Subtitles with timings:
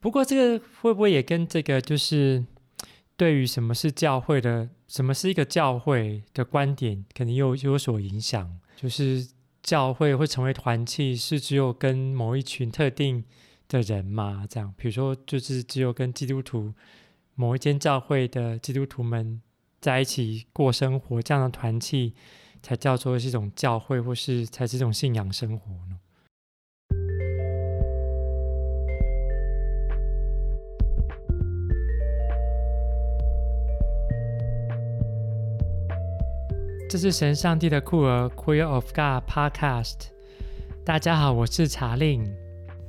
[0.00, 2.44] 不过这个会不会也跟这个就是
[3.16, 8.58] 对于什么是教会的，什么是一个教会的观点，可能又有所影响？
[8.76, 9.28] 就是
[9.62, 13.22] 教会会成为团契，是只有跟某一群特定
[13.68, 14.46] 的人吗？
[14.48, 16.72] 这样，比如说，就是只有跟基督徒
[17.34, 19.42] 某一间教会的基督徒们
[19.82, 22.14] 在一起过生活，这样的团契
[22.62, 25.99] 才叫做是一种教会，或是才是一种信仰生活呢？
[36.90, 40.08] 这是神上帝的酷儿 Queer of God Podcast。
[40.84, 42.24] 大家好，我是查令。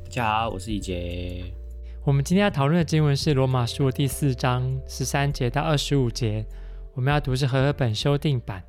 [0.05, 1.43] 大家好，我是一杰。
[2.03, 6.43] 我们今天要讨论的经文是罗马书第四章十三节到二十五节。
[6.95, 8.63] 我们要读是和合本修订版。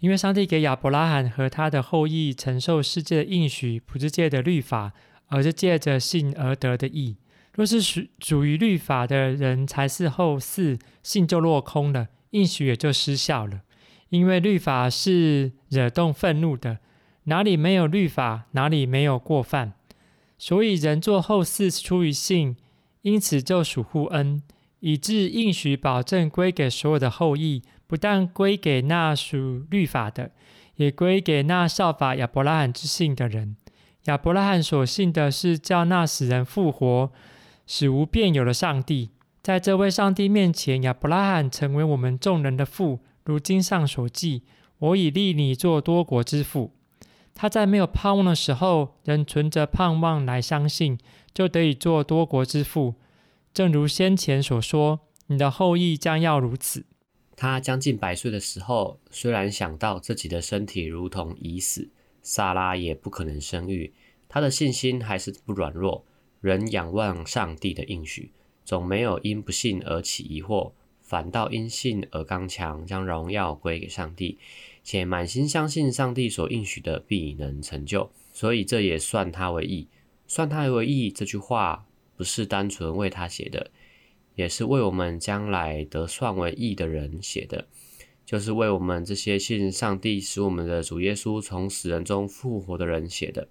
[0.00, 4.92] 因为上帝给亚伯拉罕和他的后裔承受世界的应许，不是借着律法，
[5.28, 7.16] 而是借着信而得的义。
[7.54, 13.62] 若是属属于律法的人才是后嗣，信就落空了，应许也就失效了。
[14.08, 16.78] 因为律法是惹动愤怒的，
[17.24, 19.72] 哪里没有律法，哪里没有过犯。
[20.38, 22.56] 所以人做后嗣是出于信，
[23.02, 24.42] 因此就属乎恩，
[24.80, 30.30] 以致应许保证归给所有的后裔，不但归给那属律法的，
[30.76, 33.56] 也归给那效法亚伯拉罕之信的人。
[34.04, 37.10] 亚伯拉罕所信的是叫那死人复活、
[37.66, 39.10] 使无变有的上帝。
[39.42, 43.00] 在这位上帝面前，亚伯拉罕成为我们众人的父。
[43.26, 44.44] 如经上所记，
[44.78, 46.72] 我已立你做多国之父。
[47.34, 50.96] 他在没有盼望的时候，仍存着盼望来相信，
[51.34, 52.94] 就得以做多国之父。
[53.52, 56.86] 正如先前所说，你的后裔将要如此。
[57.34, 61.90] 他将近百岁的时候，虽然想到自己的身体如同已死，
[62.22, 63.92] 撒拉也不可能生育，
[64.28, 66.06] 他的信心还是不软弱，
[66.40, 68.32] 仍仰望上帝的应许，
[68.64, 70.72] 总没有因不信而起疑惑。
[71.06, 74.38] 反倒因信而刚强，将荣耀归给上帝，
[74.82, 79.86] 且满心相信上帝所应许的必能成就，所以这也算他为义。
[80.26, 81.86] 算他为义这句话
[82.16, 83.70] 不是单纯为他写的，
[84.34, 87.68] 也是为我们将来得算为义的人写的，
[88.24, 93.46] 就是为我们这些信上帝使我们的主耶稣从死人中复活的人写的。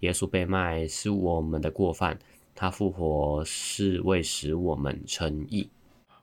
[0.00, 2.18] 耶稣被卖是我们的过犯，
[2.54, 5.68] 他复活是为使我们称义。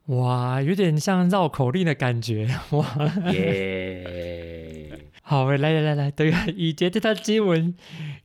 [0.08, 2.86] 哇，有点像绕口令的感觉 哇！
[3.32, 7.74] 耶 Yeah， 好，来来来来，对，以杰这段经文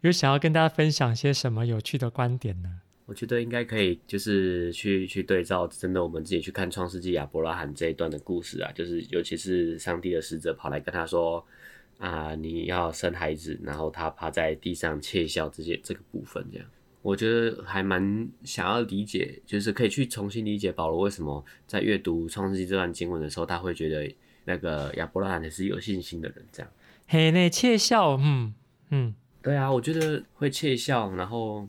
[0.00, 2.80] 有想要跟大家分享些什么有趣的观点呢？
[3.06, 11.42] 我觉得应该可以，就是去去对照，真的我们自己去看创世纪亚伯拉罕这一段的故事啊，就是尤其是上帝的使者跑来跟他说
[11.98, 16.66] 啊，你要生孩子，然后他趴在地上窃笑这些这个部分这样。
[17.00, 24.12] 我觉得还蛮想要理解，就是可以去重新理解保罗为什么在阅读创世纪这段经文的时候，他会觉得
[24.44, 26.70] 那个亚伯拉罕是有信心的人，这样。
[27.06, 28.52] 嘿，那窃笑，嗯
[28.90, 31.68] 嗯，对啊，我觉得会窃笑，然后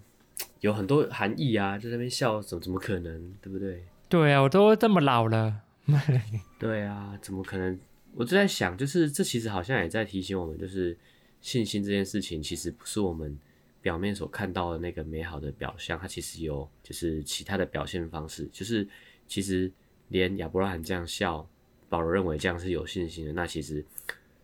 [0.61, 3.83] 有很多含义啊，在那边笑，怎么怎么可能，对不对？
[4.09, 5.61] 对啊，我都这么老了，
[6.59, 7.79] 对啊，怎么可能？
[8.15, 10.97] 我就在想，就是这其实好像也在提醒我们，就是
[11.39, 13.37] 信心这件事情，其实不是我们。
[13.81, 18.87] 表面所看到的那个美好的表象，它其实有就是其他的表现方式，就是
[19.27, 19.71] 其实
[20.09, 21.47] 连亚伯拉罕这样笑，
[21.87, 23.85] 保罗认为这样是有信心的，那其实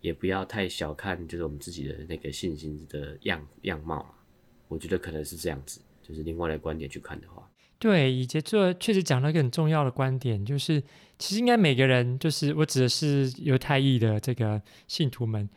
[0.02, 4.12] 也不要太小看就是我们自己的那个信心的样样貌啊。
[4.68, 7.48] 我觉得可能是这样子，就是另外的观点去看的话，
[7.78, 10.82] 对，以及这确实讲了一个很重要的观点，就是
[11.20, 15.48] 其实应该每个人，就是我指的是犹太裔的这个信徒们，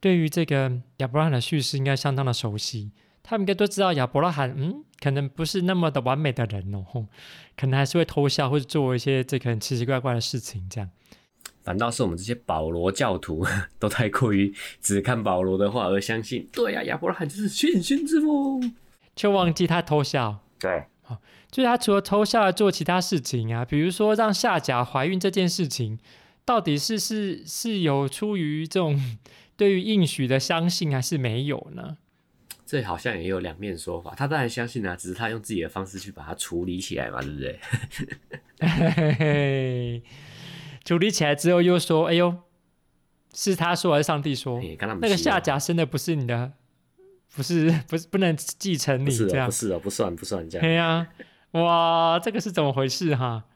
[0.00, 2.90] 对于这个亚伯拉罕的叙事应该相当的熟悉。
[3.22, 7.06] 他们应该都知道亚伯拉罕，嗯，可能不是那么的完美的人哦，
[7.56, 10.88] 可能还是会偷笑或者做一些这个很奇奇怪怪的事情，这样。
[11.62, 13.44] 反倒是我们这些保罗教徒
[13.78, 18.58] 都太过于只看保罗的话而相信，对呀、啊，亚伯拉罕就是信心之父，
[19.14, 20.38] 却忘记他偷笑。
[20.58, 25.98] 对，好，就是他除了偷笑而做其他事情啊，比如说让夏甲怀孕这件事情，
[26.46, 29.18] 到底是是是有出于这种
[29.54, 31.98] 对于应许的相信，还是没有呢？
[32.68, 37.58] 这好像也有两面说法，他当然相信啊，只是他用自己的方式去把它处理起来嘛，对不对？
[38.60, 40.02] 嘿嘿嘿，
[40.84, 42.42] 处理起来之后又说：“哎呦，
[43.32, 44.60] 是他说还是上帝说？
[45.00, 46.52] 那个下甲生的不是你的，
[47.34, 50.66] 不是不是不能继承你这样，不是哦，不算不算这样。
[50.66, 51.08] 对呀，
[51.52, 53.46] 哇，这个是怎么回事哈？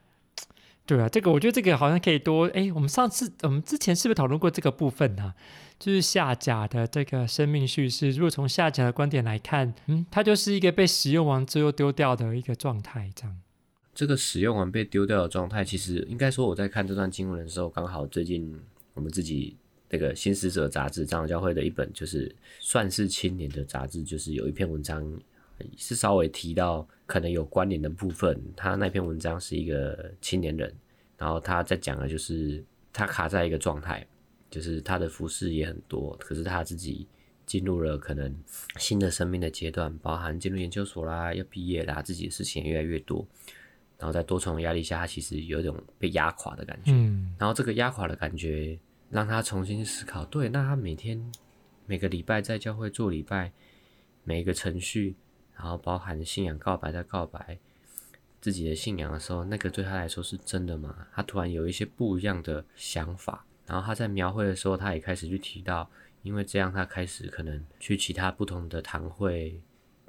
[0.85, 5.33] 对啊，这个我觉得这个好像可以多哎，我们上次我们之前是不是讨论过这个部分呢、
[5.79, 13.39] 就是下甲的这个生命叙事，如果从下甲的观点来看，嗯，它就是一个被使用完之后丢掉的一个状态，这样。
[13.95, 18.59] 这个使用完被丢掉的状态，其实应该说我在看这段经文的时候，刚好最近
[18.95, 19.57] 我们自己
[19.91, 25.07] 那个新使者杂志长老教会的一本，就是算是青年的杂志，就是有一篇文章
[25.77, 28.41] 是稍微提到可能有关联的部分。
[28.57, 30.75] 他那篇文章是一个青年人。
[31.19, 32.61] 然后他在讲的就是
[32.93, 34.05] 他卡在一个状态，
[34.51, 37.07] 就是他的服饰也很多，可是他自己
[37.47, 38.35] 进入了可能
[38.77, 43.25] 新的生命的阶段，包含进入研究所啦，要毕业啦，自己的事情也越来越多，
[43.99, 46.91] 然后在多重压力下，他其实有一种被压垮的感觉。
[46.91, 48.77] 嗯，然后这个压垮的感觉
[49.09, 51.25] 让他重新思考，对，那他每天
[51.87, 53.53] 每个礼拜在教会做礼拜，
[54.25, 55.15] 每一个程序，
[55.63, 57.59] 然后包含信仰告白再告白。
[58.41, 61.07] 自己的信仰的时候，那个对他来说是真的吗？
[61.15, 65.89] 他突然有一些不一样的想法，然后他在描绘的时候，他也开始去提到，
[66.23, 69.61] 因为这样他开始可能去其他不同的堂会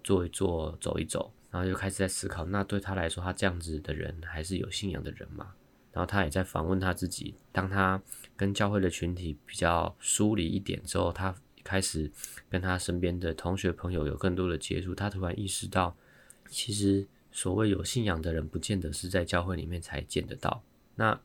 [0.04, 5.54] 坐一坐、走一走，然后就开始在思考，那对他来说，他这样子的人还是有信仰的人吗？
[5.92, 8.02] 然后他也在反问他自己，当他
[8.36, 12.12] 跟教会的群体比较疏离一点之后，他开始
[12.50, 15.96] 跟他身边的同学朋友有更多的接触，他突然意识到，
[16.50, 17.08] 其实。
[17.36, 20.62] 所谓有信仰的人，不见得是在教会里面才见得到。
[20.94, 21.20] 那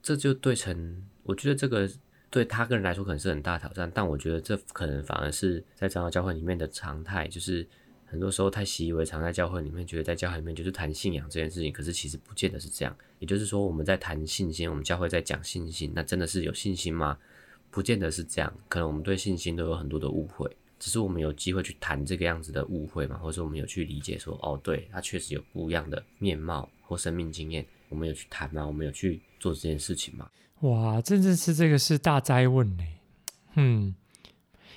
[0.00, 1.90] 这就对成，我觉得这个
[2.30, 3.90] 对他个人来说可能是很大挑战。
[3.92, 7.66] 但我觉得这可能反而是在长老教会里面的常态，就是
[8.06, 12.96] 很多时候太习以为常，在教会里面觉得在教会里面就是谈信仰这件事情，可是其实不见得是这样。
[13.18, 17.18] 也就是说，我们在谈信心，我们教会在讲信心，那真的是有信心吗？
[17.70, 18.52] 不见得是这样。
[18.68, 20.50] 可能我们对信心都有很多的误会。
[20.80, 28.64] 只是我们有机会去谈这个样子的误会嘛，或者我们有去理解说，哦，对，他确实有不一样的面貌或生命经验，我们有去谈吗？
[28.64, 30.30] 我们有去做这件事情吗？
[30.60, 32.84] 哇，真的是这个是大哉问呢。
[33.56, 33.92] 嗯，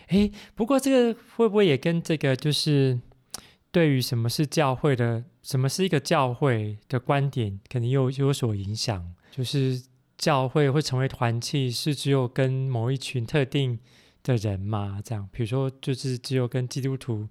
[0.08, 3.00] 诶，不过这个会不会也跟这个就是
[3.72, 9.14] 对于什么是教会的，什么是一个教会的观点，可能又有所影响？
[9.30, 9.80] 就是
[10.22, 13.80] 教会会成为团契，是只有跟某一群特定。
[14.24, 17.28] 的人嘛，这样，比如说，就是只有跟基督徒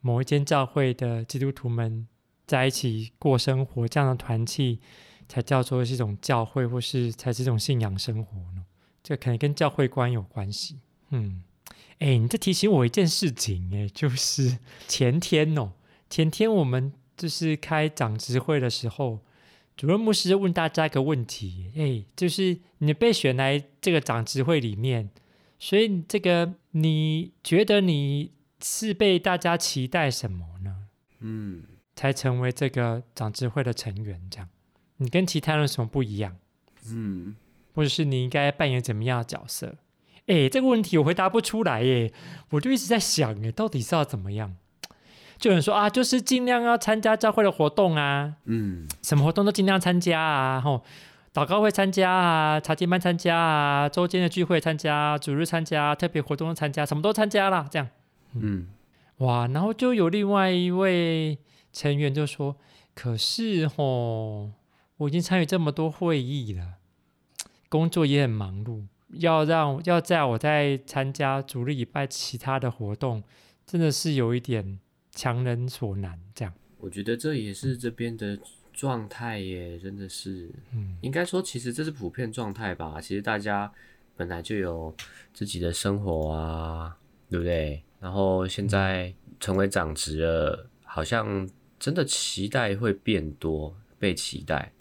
[0.00, 2.08] 某一间教会的基督徒们
[2.46, 4.80] 在一起过生活，这样的团契
[5.28, 8.64] 才叫做是一种教会，或是才是一种信仰生活呢？
[9.02, 10.78] 这可能跟教会观有关系。
[11.10, 11.42] 嗯，
[11.98, 14.56] 哎，你这提醒我一件事情，哎，就是
[14.88, 15.72] 前天哦，
[16.08, 19.18] 前天我们就是开长执会的时候，
[19.76, 25.10] 主任牧师问大家一个问题，哎，就是你被选来这个长执会里面。
[25.58, 28.32] 所以这个你觉得你
[28.62, 30.88] 是被大家期待什么呢？
[31.20, 31.62] 嗯，
[31.94, 34.48] 才成为这个长执会的成员这样？
[34.96, 36.36] 你跟其他人有什么不一样？
[36.88, 37.36] 嗯，
[37.74, 39.76] 或者是你应该扮演怎么样的角色？
[40.26, 42.12] 哎，这个问题我回答不出来耶，
[42.50, 44.56] 我就一直在想，哎，到底是要怎么样？
[45.42, 50.84] 就有人说啊，就是尽量要参加教会的活动啊，嗯，什么活动都尽量参加啊，吼。
[51.34, 57.66] 祷告会参加啊，查经班参加啊，周间的聚会参加，主日参加，特别活动参加，什么都参加啦。
[57.68, 57.88] 这样。
[58.34, 58.68] 嗯，
[59.16, 61.38] 哇，然后就有另外一位
[61.72, 62.54] 成员就说
[62.94, 64.52] ：“可是吼，
[64.98, 66.74] 我已经参与这么多会议了，
[67.68, 73.24] 工作也很忙碌，要让要在我在参加主日礼拜其他的活动，
[73.66, 74.78] 真的是有一点
[75.12, 78.38] 强人所难。”这样，我觉得这也是这边的。
[78.74, 82.98] 状态耶，真的是，嗯，应该说，其实这是普遍状态吧。
[82.98, 83.70] 其实大家
[84.16, 84.96] 本来就有
[85.34, 86.96] 自己的生活啊，
[87.28, 87.82] 对不对？
[88.00, 91.46] 然后现在成为长职了，好像
[91.78, 94.72] 真的期待会变多，被期待。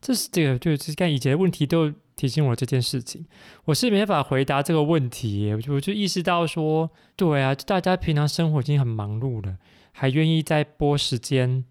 [0.00, 3.26] 这是这个，就是看以前的问题都提醒我这件事情，
[3.64, 5.52] 我是没法回答这个问题。
[5.52, 9.56] 我就我就意识到说，对啊，大家平常生活已经很忙碌了，
[9.92, 11.64] 还愿意再拨时间。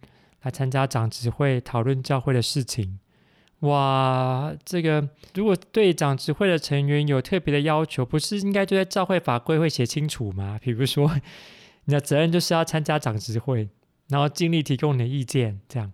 [0.43, 2.97] 来参加长执会讨论教会的事情，
[3.59, 4.51] 哇！
[4.65, 10.57] 这个如果对长执会的成员有特别的要求，不是应该就在教会法规会写清楚吗？
[10.63, 11.15] 比如说，
[11.85, 13.69] 你的责任就是要参加长执会，
[14.07, 15.91] 然后尽力提供你的意见，这样，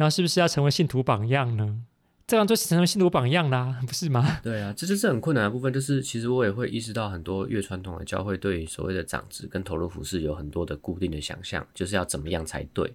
[0.00, 1.82] 然后是不是要成为信徒榜样呢？
[2.26, 4.40] 这样就成为信徒榜样啦， 不是吗？
[4.42, 5.70] 对啊，这就是很困难的部分。
[5.70, 12.94] 就是其实我也会意识到，很多越传统的教会对所谓的长子跟投入服饰有很多的固定的想象，就是要怎么样才对。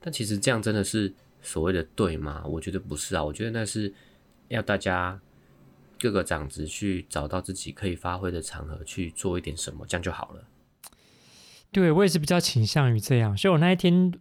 [0.00, 2.42] 但其实这样真的是所谓的对吗？
[2.44, 3.94] 我觉得不是啊，我觉得那是
[4.48, 5.20] 要大家
[6.00, 10.42] 各个长子去找到自己可以发挥的场合去做一点什么，这样就好了。
[11.70, 14.12] 对，我也是比较倾向于这样，所以我那一天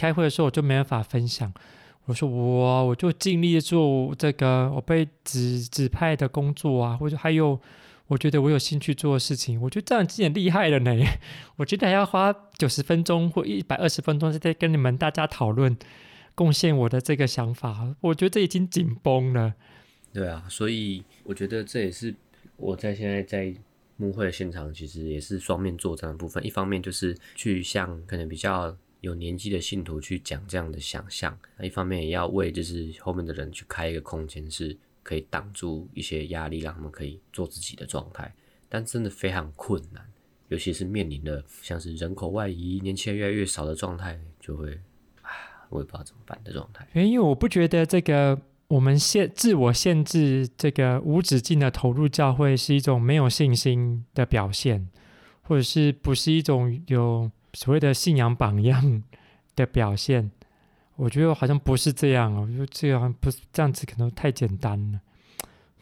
[0.00, 1.52] 开会的时候我就没办法分享。
[2.06, 7.60] 我说我我就尽力做这个我被指指派的工作啊，或者还有
[8.06, 10.90] 我觉得我有兴趣做的事情，我觉得这样子很厉害了呢。
[11.56, 15.76] 我觉得还要花九十分钟或一百二十分钟在跟你们大家讨论，
[16.34, 19.52] 贡献我的这个想法，我觉得这已经紧绷了。
[20.14, 22.14] 对啊，所以我觉得这也是
[22.56, 23.54] 我在现在在
[23.96, 26.44] 幕会的现场，其实也是双面作战的部分。
[26.44, 38.34] 一方面就是去向可能比较有年纪的信徒去讲这样的想象，那一方面也要为就是后面的人去开一个空间，是可以挡住一些压力，让他们可以做自己的状态。
[38.68, 40.04] 但真的非常困难，
[40.48, 44.72] 尤其是面临的像是人口外移、年轻人越来越少的状态，就会
[45.22, 45.30] 啊，
[45.68, 46.86] 我也不知道怎么办的状态。
[46.94, 48.40] 因为我不觉得这个。
[48.70, 54.88] 我们限自我限制，这个无止境的投入教会是一种没有信心的表现，
[55.42, 59.02] 或者是不是一种有所谓的信仰榜样
[59.56, 60.30] 的表现？
[60.96, 65.00] 我觉得好像不是这样哦，我觉得这样不是这样子，可能太简单了。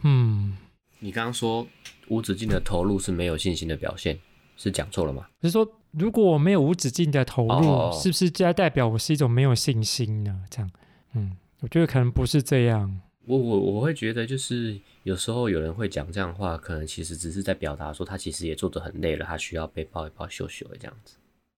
[0.02, 0.56] 嗯，
[1.00, 1.66] 你刚刚说
[2.08, 4.18] 无止境的投入是没有信心的表现，
[4.56, 5.26] 是讲错了吗？
[5.40, 10.42] 就是说，如果我没有无止境的投入，哦、是不是就要代表我是一种没有信心呢？
[10.50, 10.70] 这样，
[11.14, 11.36] 嗯。
[11.60, 21.16] 我觉得可能不是这样，我我我会觉得就是有时候有人会讲这样的话，可能其实只是在表达说他其实也做得很累了，他需要被抱一抱、秀秀这样子。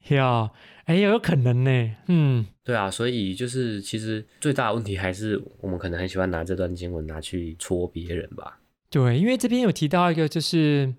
[0.09, 0.51] 呀，
[0.85, 1.97] 哎，有可能呢。
[2.09, 8.59] 嗯，对啊，所以就是其实最大的问题还是我们可能很喜欢拿这段经文拿去戳别人吧。
[8.89, 10.95] 对，因为这边有提到一个就是，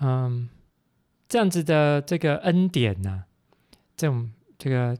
[0.00, 0.48] 嗯，
[1.28, 3.24] 这样子的这个恩典呢、啊，
[3.96, 4.98] 这种这个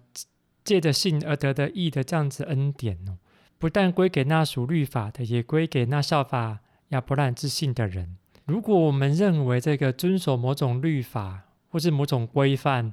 [0.62, 3.18] 借着信而得的义的这样子恩典哦。
[3.58, 8.16] 不但归给那属律法的，也归给那效法亚伯兰之信的人。
[8.44, 12.92] 如果我们认为这个遵守某种律法或是某种规范，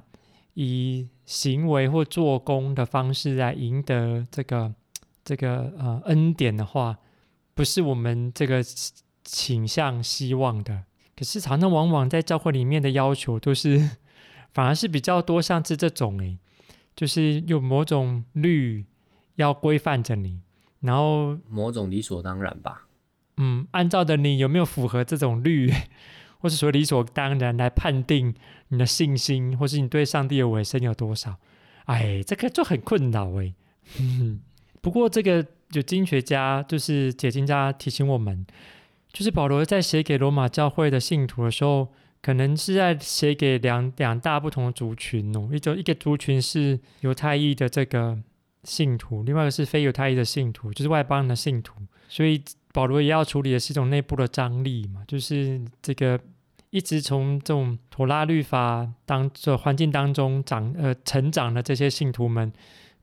[0.54, 4.74] 以行为或做工的方式来赢得这个
[5.24, 6.98] 这个呃恩典的话，
[7.54, 8.62] 不是我们这个
[9.24, 10.84] 倾向希望的。
[11.16, 13.90] 可是常常往往在教会里面的要求都是，
[14.52, 16.38] 反而是比较多像是这种诶，
[16.96, 18.86] 就是有某种律
[19.36, 20.40] 要规范着你。
[20.80, 22.86] 然后某种理所当然吧，
[23.36, 25.70] 嗯，按照的你有没有符合这种律，
[26.40, 28.34] 或是说理所当然来判定
[28.70, 31.36] 你的信心，或是你对上帝的委身有多少？
[31.84, 33.54] 哎，这个就很困扰哎。
[34.80, 38.44] 不过这个有经学家，就是解经家提醒我们，
[39.12, 41.88] 就是保罗在写给罗马教会的信徒的时候，
[42.20, 48.18] 可能是在写给两两大不同的族群哦，一种一个族群是犹太裔的这个。
[48.62, 51.76] 信徒，另外一个是非犹太裔的信徒，就是外邦人的信徒，
[52.10, 52.38] 所以
[52.74, 56.20] 保罗也要处理的是一种内部的张力嘛，就是这个
[56.70, 62.52] 一直从这种妥拉律法当这环境当中长呃成长的这些信徒们，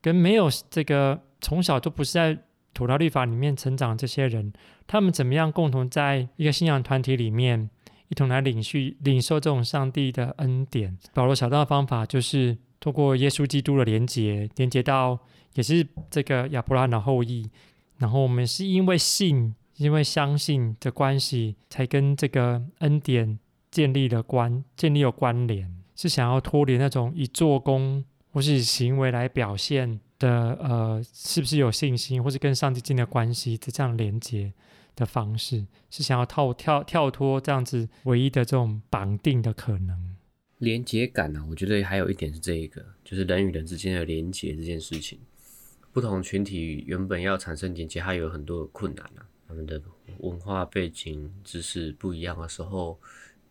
[0.00, 2.38] 跟没有这个从小都不是在
[2.74, 4.52] 妥拉律法里面成长这些人，
[4.86, 7.68] 他们怎么样共同在一个信仰团体里面
[8.08, 10.96] 一同来领续领受这种上帝的恩典？
[11.14, 15.18] 保罗想到的方法就是透过耶稣基督的连结，连接到。
[15.54, 17.50] 也是这个亚伯拉罕的后裔，
[17.96, 34.52] 然后我们是因为信，因为相信的关系，才跟这个恩典建立了关，建立有关联，是想要脱离那种以做工或是以行为来表现的，呃，是不是有信心，或是跟上帝建立关系的这样连接
[34.96, 40.16] 的方式，是想要跳跳跳脱这样子唯一的这种绑定的可能。
[40.58, 45.20] 连接感呢、我觉得还有一点是这一个，就是人与人之间的连接这件事情。
[45.92, 49.26] 不同群体原本要产生连接，还有很多的困难啊。
[49.46, 49.80] 他们的
[50.18, 52.98] 文化背景、知识不一样的时候，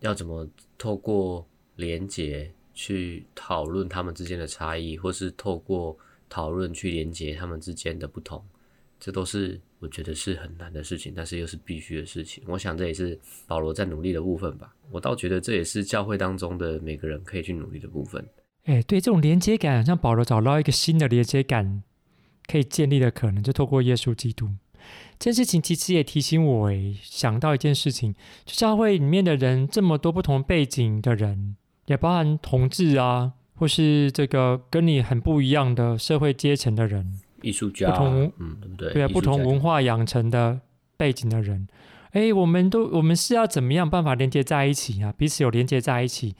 [0.00, 5.96] 要怎么透过连接去讨论他们之间的差异，或是透过
[6.28, 8.42] 讨论去连接他们之间的不同，
[9.00, 12.42] 这都是我觉得是很难的事情，但是又是必须的事情。
[12.46, 14.74] 我想这也是保罗在努力的部分吧。
[14.90, 18.24] 我倒觉得这也是教会当中的每个人可以去努力的部分。
[18.64, 21.82] 哎，对，这种连接感，像保罗找到一个新的连接感。
[22.50, 24.48] 可以建立的可能，就透过耶稣基督。
[25.18, 28.14] 这件事情其实也提醒我，诶，想到一件事情，
[28.44, 38.92] 就教会里面的人这么多不同背景的人，也包含同志啊，或是这个跟你很不一样的社会阶层的人，艺术家，不同，嗯，对不对？
[38.92, 40.60] 对啊，不同文化养成的
[40.96, 41.66] 背景的人，
[42.12, 45.12] 哎，我们都我们是要怎么样办法连接在一起啊？
[45.16, 46.36] 彼此有连接在一起，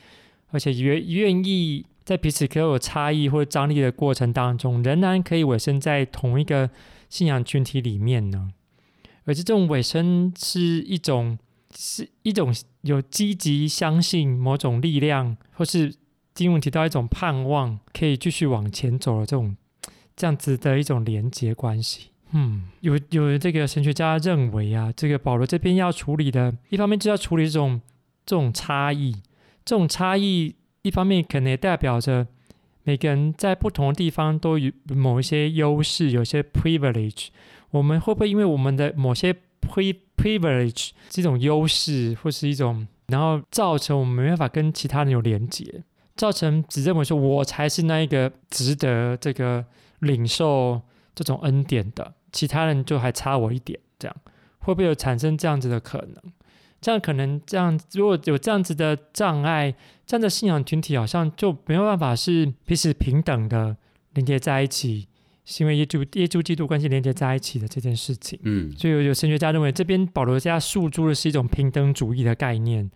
[0.50, 1.87] 而且愿愿意。
[2.09, 6.71] 在彼此可有差异或者张力的过程当中，仍然可以委身在同一个
[7.08, 8.50] 信仰群体里面呢。
[9.24, 11.38] 而且这种尾声是一种，
[11.74, 15.94] 是一种有积极相信某种力量，或是
[16.34, 19.56] 经文提到一种盼望，可以继续往前走的这种
[20.16, 22.08] 这样子的一种连接关系。
[22.30, 27.80] 嗯，有有这个神学家认为啊，这个保罗这边要处理的，一方面就要处理这种
[28.24, 29.12] 这种差异，
[29.64, 32.26] 这种差异一方面可能也代表着
[32.88, 37.26] 每个人在不同的地方都有某一些优势，有些 privilege。
[37.68, 39.30] 我们会不会因为我们的某些
[39.61, 45.85] pre privilege 这种优势，或是一种，然后造成我们没办法跟其他人有连接，
[46.16, 49.62] 造成只认为说我才是那一个值得这个
[49.99, 50.80] 领受
[51.14, 52.14] 这种恩典的。
[52.33, 54.16] 其他人就还差我一点，这样
[54.61, 56.33] 会不会有产生这样子的可能？
[56.80, 59.75] 这样可能这样，如果有这样子的障碍，
[60.06, 63.76] 这样的信仰群体好像就没有办法是彼此平等的
[64.14, 65.08] 连接在一起，
[65.44, 68.38] 是因为耶稣耶稣基督关系连接在一起的这件事情。
[68.42, 72.88] 嗯，所以有有神学家认为，这边保罗家诉诸的是一种平等主义的概念，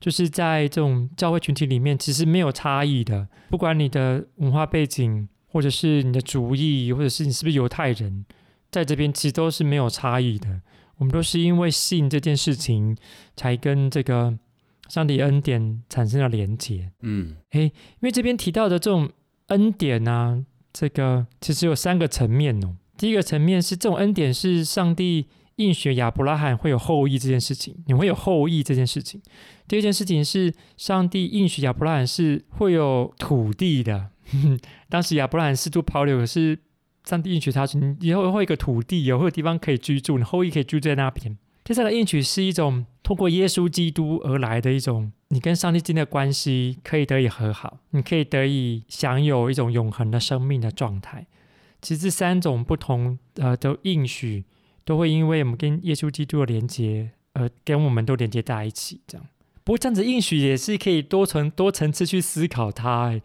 [0.00, 8.24] 就是在这种教会群体里面，其实没有差异的，不管你的文化背景，或者是你的主义，或者是你是不是犹太人。
[8.70, 10.60] 在这边其实都是没有差异的，
[10.98, 12.96] 我们都是因为信这件事情，
[13.36, 14.38] 才跟这个
[14.88, 16.90] 上帝恩典产生了连结。
[17.02, 19.10] 嗯，诶，因为这边提到的这种
[19.48, 22.76] 恩典啊，这个其实有三个层面哦。
[22.96, 29.20] 第一个层面是这种恩典是上帝应许亚伯拉罕会有后裔这件事情，你会有后裔这件事情。
[29.66, 34.10] 第二件事情是上帝应许亚伯拉罕是会有土地的，
[34.88, 36.58] 当时亚伯拉罕四处跑流是。
[37.04, 41.36] 上帝应许他，你以后会有一个土地，有会有地方可以居住，你后裔可以居住在那边。
[41.62, 51.26] 第三个应许是一种通过耶稣基督而来的一种，你跟上帝之间的关系可以得以和好，你可以得以享有一种永恒的生命的状态。
[51.80, 54.44] 其实这三种不同呃的应许，
[54.84, 59.00] 都会因为我们跟耶稣基督的连接，而跟我们都连接在一起。
[59.06, 59.26] 这样，
[59.62, 63.20] 不过这样子应许也是可以多层多层次去思考它。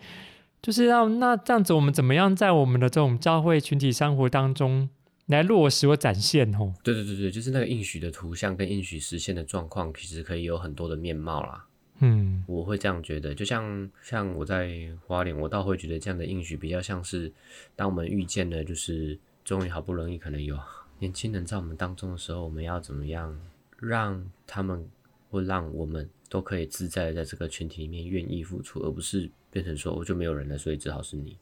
[0.61, 4.89] 就是要那这样子，我们怎么样在我们的这种教会群体生活当中
[5.27, 6.53] 来落实或展现？
[6.55, 11.65] 哦，对对对对，就是那个应许的图像跟应许实现的状况，其实可以有很多的面貌啦。
[11.99, 13.33] 嗯，我会这样觉得。
[13.33, 17.31] 就像像我在花莲，我倒会觉得这样的应许比较像是，
[17.75, 20.57] 当我们遇见了，就是终于好不容易可能有
[20.99, 23.39] 年轻人在我们当中的时候，我们要怎么样
[23.77, 24.85] 让他们
[25.29, 29.29] 或让我们都可以自在在这个群体里面愿意付出，而不是。
[29.51, 31.37] 变成说我就没有人了，所以只好是你。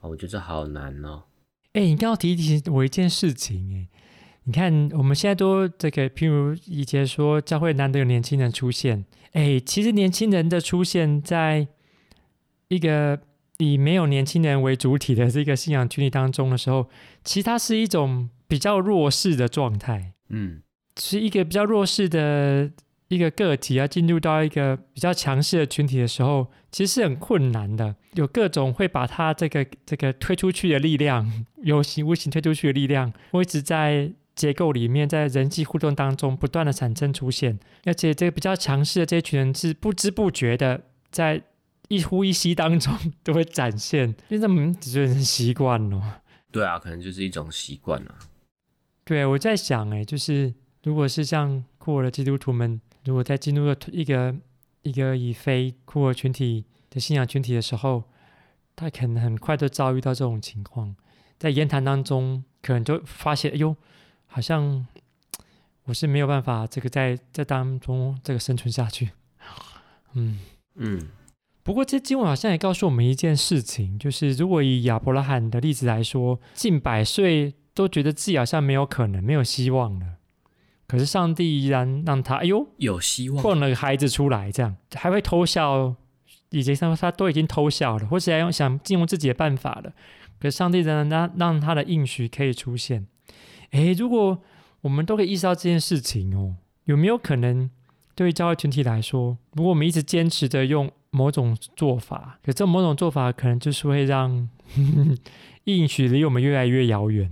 [0.00, 1.22] 哦，我觉得这好难哦。
[1.72, 3.88] 哎，你刚刚提提我一件事情，哎，
[4.44, 11.66] 你看我们现在都这个，譬如以前说教会难得有年轻人出现，哎，其实年轻人的出现在
[12.68, 13.20] 一个
[13.58, 16.88] 以没有年轻人为主体的这个信仰群体当中的时候，
[17.24, 20.62] 其实它是一种比较弱势的状态，嗯，
[20.96, 22.70] 是一个比较弱势的。
[23.08, 27.94] 一个个体要进入到一个比较强势的群体的时候，其实是很困难的。
[28.14, 37.58] 有各种会把他这个这个推出去的力量，有形无形推出去的力量，会一直在结构里面，在人际互动当中不断的产生出现。
[37.84, 41.42] 而且这个比较强势的这群人是不知不觉的，在
[41.88, 46.22] 一呼一吸当中 都会展现，因为他们只是习惯了。
[46.50, 48.14] 对啊，可能就是一种习惯了。
[49.04, 52.80] 对，我在想，哎，就是如果是像库尔的基督徒们。
[53.04, 54.34] 如果在进入了一个
[54.80, 58.04] 一个以非库尔群体的信仰群体的时候，
[58.74, 60.96] 他可能很快就遭遇到这种情况，
[61.38, 63.76] 在言谈当中可能就发现，哎呦，
[64.24, 64.86] 好像
[65.84, 69.10] 我是没有办法这个在在当中这个生存下去。
[70.14, 70.40] 嗯
[70.76, 71.10] 嗯。
[71.62, 80.16] 不过这经文好像也告诉我们一件事情，就是如果以亚伯拉罕的例子来说，近百岁都觉得自己好像没有可能、没有希望了。
[80.86, 85.94] 可是上帝依然让他，哎呦，有希望，放了个孩子出来，这样还会偷笑，
[86.50, 89.92] 以及他说他都已经偷笑了，或是要用想尽用自己的办法了。
[90.38, 93.06] 可是上帝仍然让让他的应许可以出现。
[93.70, 94.42] 哎，如果
[94.82, 97.70] 我们都可以意识到这件事情哦，有没有可能
[98.14, 104.48] 对于教会群体来说，如果我们一直坚持着用某种做法，可这某种做法可能就是会让
[105.64, 107.30] 应许离我们越来越遥远，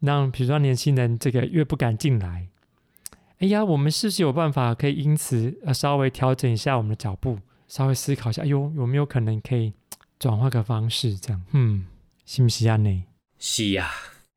[0.00, 2.48] 让比如说年轻人这个越不敢进来。
[3.38, 9.72] 哎呀，我们是不是有办法可以因此呃稍微调整一下我们的脚步，稍微思考一下，哎呦，有没有可能可以
[10.18, 11.42] 转换个方式这样？
[11.52, 11.86] 嗯，
[12.24, 13.04] 是不是这样呢？
[13.38, 13.90] 是呀。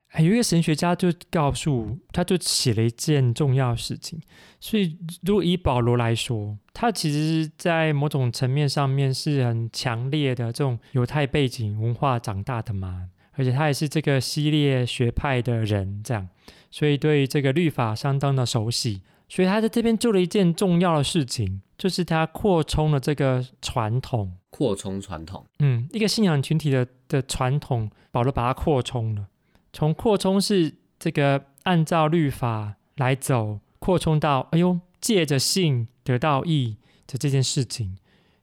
[0.09, 4.19] 哎，有一个神学家就告诉，他就写了一件重要的事情。
[4.59, 16.29] 所以，如果以保罗来说，他其实在某种层面上面是很强烈的这种犹太背景文化长大的嘛，而且他也是这个希列学派的人，这样。
[16.69, 21.61] 所以对这个律法相当的熟悉，所以他在这边做了一件重要的事情。
[21.79, 29.29] 就是他扩充了这个传统，扩充传统，嗯，一个信仰群体的的传统，保罗把它扩充了，
[29.71, 36.75] 从扩充是这个按照律法来走，扩充到哎呦，借着信得到义
[37.07, 37.95] 的这件事情。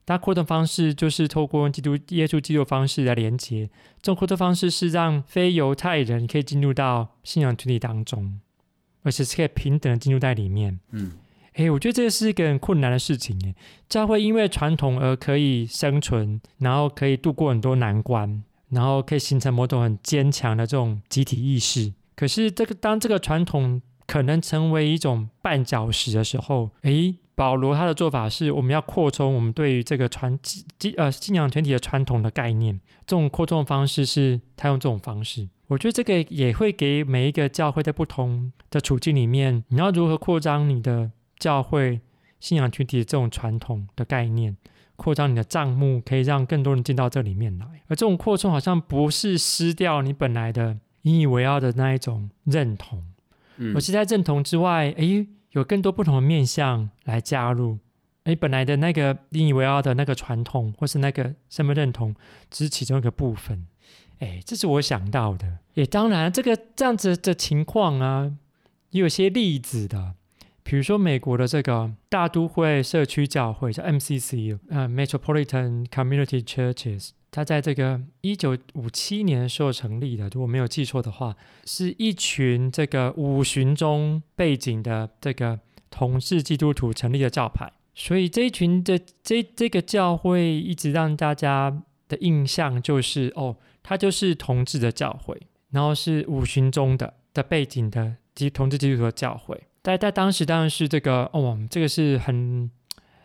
[0.07, 3.69] 它扩充方式就是透过基督耶稣基督的方式来连接，
[4.01, 8.38] 这种扩充方式是让非犹太人可以进入到信仰群体当中，
[9.03, 10.79] 而且是可以平等的进入在里面。
[10.92, 11.14] 嗯，
[11.55, 13.57] 诶，我觉得这是一个很困难的事情诶。
[13.88, 21.92] 教会因为传统而可以生存，然后可以度过很多难关，然后可以形成某种很坚强的这种集体意识。
[22.14, 27.16] 可是这个当这个传统可能成为一种绊脚石的时候，诶。
[27.37, 32.81] 保罗他的做法是，我们要扩充我们对于这个传基呃信仰团体的传统的概念。
[33.07, 42.01] 这种扩充的方式是他用这种方式，我觉得这个也会给每一个教会在不同的处境里面，你要如何扩张你的教会
[42.40, 44.57] 信仰群体的这种传统的概念，
[44.96, 47.66] 扩张你的账目，可以让更多人进到这里面来。
[47.88, 53.05] 而这种扩充好像不是失掉你本来的引以为傲的那一种认同，
[53.75, 55.27] 而是在认同之外，诶。
[55.61, 57.79] 有更多不同的面向来加入，
[58.25, 62.14] 哎，本来的那个引以为傲的那个传统，或是那个身份认同，
[62.51, 63.66] 只是其中一个部分。
[64.19, 65.59] 哎，这是我想到的。
[65.75, 68.33] 也当然，这个这样子的情况啊，
[68.90, 70.14] 也有些例子的。
[70.62, 77.11] 比如说美国的这个大都会社区教会，叫 MCC，呃，Metropolitan Community Churches。
[77.37, 87.70] 他在这个一九五七年的时候成立的，如果没有记错的话，是一群这个五旬宗背景的这个同志基督徒成立的教派。
[87.94, 95.38] 所以这一群的这这个教会一直让大家的印象就是，哦，他就是同志的教会，
[95.72, 99.64] 然后是五旬宗的的背景的基同志基督徒的教会。
[99.83, 102.70] 但在当时当然是这个，哦，这个是很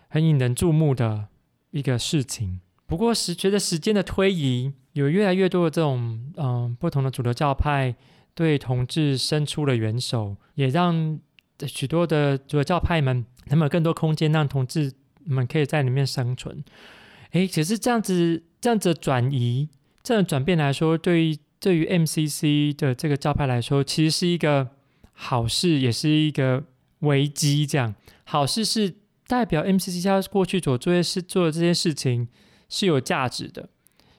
[0.09, 1.29] 很引人注目的
[1.69, 2.59] 一个事情。
[2.91, 7.95] 不过，时随着时间的推移，有越来越多的这种嗯、不同的主流教派
[8.35, 11.17] 对同志伸出了援手，也让
[11.65, 14.91] 许多的主流教派们他们有更多空间，让同志
[15.23, 16.61] 们可以在里面生存。
[17.31, 19.69] 诶，其实这样子这样子转移、
[20.03, 24.67] 这样转变来说，对于对于 MCC 的这个教派来说，其实是一个
[25.13, 26.65] 好事，也是一个
[26.99, 27.65] 危机。
[27.65, 28.95] 这样好事是
[29.27, 32.27] 代表 MCC 家过去所做的事做的这些事情。
[32.71, 33.69] 是有价值的，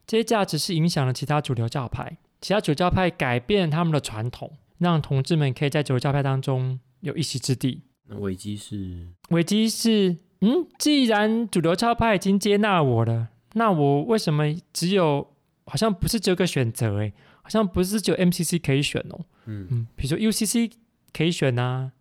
[0.07, 7.81] 这些价值是影响了其他主流教派，其他主流教派改变他们的传统，让同志们可以在主流教派当中有一席之地。
[8.09, 9.09] 那危机是？
[9.31, 15.35] 危机是，嗯，既然主流教派已经接纳我了，那我为什么只有
[15.65, 16.99] 好像不是只有个选择？
[16.99, 19.25] 诶，好像不是只有 MCC 可以选哦。
[19.47, 20.71] 嗯嗯，比如说 UCC
[21.13, 21.93] 可以选啊，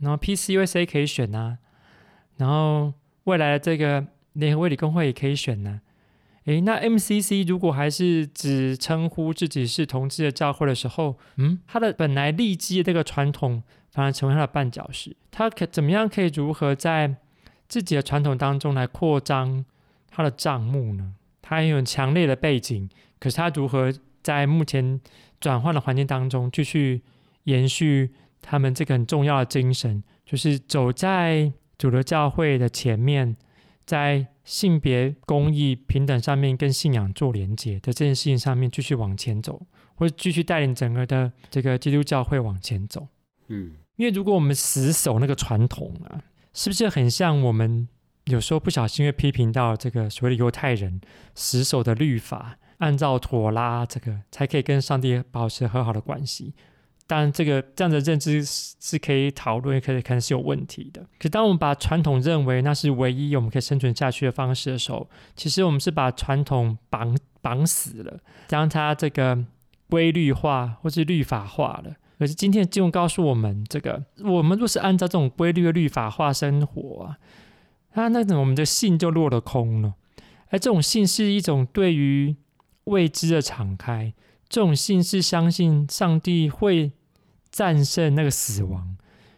[0.00, 1.58] 然后 PCUSA 可以选啊，
[2.36, 2.92] 然后
[3.24, 5.85] 未来的这个联合卫理公会也可以选呢、啊。
[6.46, 15.16] 诶，那 MCC 如果还是只称呼自己是同志的教会的时候，嗯，他的本来立基的这个传统反而成为他的绊脚石。
[15.30, 17.16] 他可怎么样可以如何在
[17.68, 19.64] 自己的传统当中来扩张
[20.08, 21.14] 他的账目呢？
[21.42, 25.00] 他有强烈的背景，可是他如何在目前
[25.40, 27.02] 转换的环境当中继续
[27.44, 33.36] 延续他们这个很重要的精神，就是走在主流教会的前面，
[33.86, 43.06] 在性别、公益、平等上面跟信仰做连接的这件事情上面继续往前走，或者继续带领整个的这个基督教会往前走。
[43.46, 46.20] 嗯，因为如果我们死守那个传统啊，
[46.52, 47.88] 是不是很像我们
[48.24, 51.00] 有时候不小心会批评到这个所谓的犹太人
[51.34, 56.54] 死守的律法，按照妥拉这个才可以跟上帝保持和好的关系？
[57.06, 61.06] 当然，这个这样的认知是可以讨论，可以可能是有问题的。
[61.20, 69.44] 可当我们把传统认为那是唯一我们可以生存下去的方式的时候，其实我们是把传统绑绑死了，将它这个
[69.88, 71.94] 规律化或是律法化了。
[72.18, 77.04] 可是今天的经文告诉我们，这个我们若是按照这种规律的律法化生活
[77.92, 79.94] 啊，那那我们的信就落了空了。
[80.48, 82.34] 而这种信是一种对于
[82.84, 84.12] 未知的敞开。
[84.48, 86.92] 这种信是相信上帝会
[87.56, 88.96] 战胜那个死亡，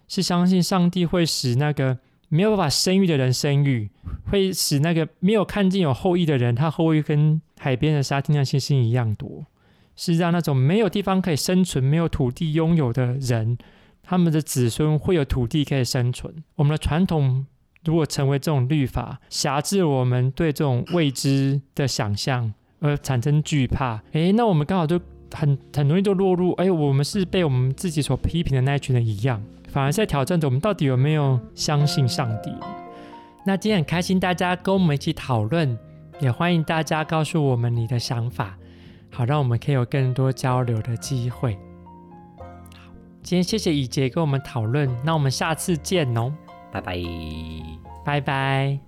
[0.08, 1.96] 是相信上帝会使那个
[2.28, 3.88] 没有办法生育的人生育，
[4.28, 9.46] 会使那个没有看见有后裔的人，他后裔跟海边的沙滩上星星一样多，
[9.94, 13.56] 是让那种没有地方可以生存、没有土地拥有的人，
[14.02, 16.34] 他们的子孙会有土地可以生存。
[16.56, 17.46] 我们的传统
[17.84, 22.52] 如果成为这种律法，辖制我们对这种未知的想象。
[22.80, 25.00] 而产生惧怕，诶，那我们刚好就
[25.32, 32.52] 很很容易就落入，哎，我们是被我们自己所批评的那一群人一样，反而在挑战着我们到底有没有相信上帝。
[33.44, 35.78] 那今天很开心大家跟我们一起讨论，
[36.20, 38.56] 也欢迎大家告诉我们你的想法，
[39.10, 41.56] 好让我们可以有更多交流的机会。
[42.38, 46.32] 好，今天谢谢以杰跟我们讨论，那我们下次见哦，
[46.72, 46.96] 拜拜，
[48.04, 48.87] 拜拜。